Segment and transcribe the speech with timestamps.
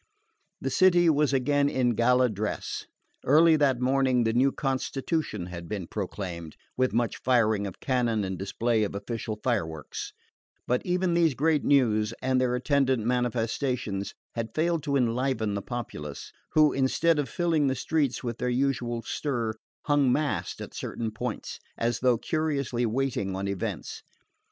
[0.59, 2.87] The city was again in gala dress.
[3.23, 8.35] Early that morning the new constitution had been proclaimed, with much firing of cannon and
[8.35, 10.11] display of official fireworks;
[10.65, 16.31] but even these great news, and their attendant manifestations, had failed to enliven the populace,
[16.53, 21.59] who, instead of filling the streets with their usual stir, hung massed at certain points,
[21.77, 24.01] as though curiously waiting on events.